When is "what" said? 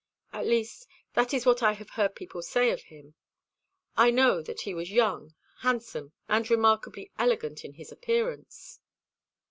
1.45-1.61